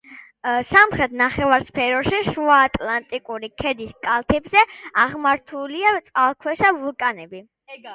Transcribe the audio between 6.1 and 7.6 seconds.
წყალქვეშა ვულკანები.